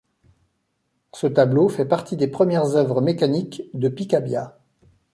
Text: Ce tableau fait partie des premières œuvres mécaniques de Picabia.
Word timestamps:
Ce 1.13 1.27
tableau 1.27 1.69
fait 1.69 1.85
partie 1.85 2.17
des 2.17 2.25
premières 2.27 2.75
œuvres 2.75 3.01
mécaniques 3.01 3.69
de 3.75 3.87
Picabia. 3.87 4.57